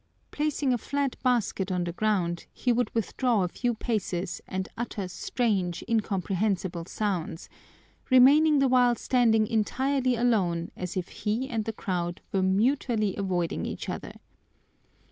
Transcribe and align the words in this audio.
Placing 0.31 0.73
a 0.73 0.79
flat 0.79 1.15
basket 1.21 1.71
on 1.71 1.83
the 1.83 1.91
ground, 1.93 2.47
he 2.51 2.71
would 2.73 2.89
withdraw 2.95 3.43
a 3.43 3.47
few 3.47 3.75
paces 3.75 4.41
and 4.47 4.67
utter 4.75 5.07
strange, 5.07 5.83
incomprehensible 5.87 6.85
sounds, 6.85 7.49
remaining 8.09 8.57
the 8.57 8.67
while 8.67 8.95
standing 8.95 9.45
entirely 9.45 10.15
alone 10.15 10.71
as 10.75 10.97
if 10.97 11.09
he 11.09 11.47
and 11.47 11.65
the 11.65 11.71
crowd 11.73 12.19
were 12.31 12.41
mutually 12.41 13.15
avoiding 13.15 13.63
each 13.67 13.89
other. 13.89 14.13